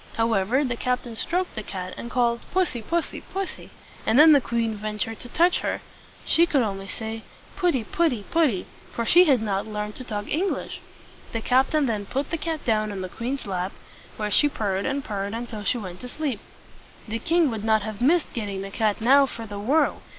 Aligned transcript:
However, 0.17 0.63
the 0.65 0.75
captain 0.75 1.15
stroked 1.15 1.53
the 1.53 1.61
cat, 1.61 1.93
and 1.95 2.09
called, 2.09 2.39
"Pussy, 2.51 2.81
pussy, 2.81 3.21
pussy!" 3.21 3.69
and 4.03 4.17
then 4.17 4.31
the 4.31 4.41
queen 4.41 4.73
ventured 4.73 5.19
to 5.19 5.29
touch 5.29 5.59
her. 5.59 5.79
She 6.25 6.47
could 6.47 6.63
only 6.63 6.87
say, 6.87 7.21
"Putty, 7.55 7.83
putty, 7.83 8.25
putty!" 8.31 8.65
for 8.91 9.05
she 9.05 9.25
had 9.25 9.43
not 9.43 9.67
learned 9.67 9.93
to 9.97 10.03
talk 10.03 10.27
English. 10.27 10.81
The 11.33 11.41
captain 11.41 11.85
then 11.85 12.07
put 12.07 12.31
the 12.31 12.39
cat 12.39 12.65
down 12.65 12.91
on 12.91 13.01
the 13.01 13.09
queen's 13.09 13.45
lap, 13.45 13.73
where 14.17 14.31
she 14.31 14.49
purred 14.49 14.87
and 14.87 15.03
purred 15.03 15.35
until 15.35 15.63
she 15.63 15.77
went 15.77 15.99
to 15.99 16.07
sleep. 16.07 16.39
The 17.07 17.19
king 17.19 17.51
would 17.51 17.63
not 17.63 17.83
have 17.83 18.01
missed 18.01 18.33
getting 18.33 18.63
the 18.63 18.71
cat 18.71 19.01
now 19.01 19.27
for 19.27 19.45
the 19.45 19.59
world. 19.59 20.01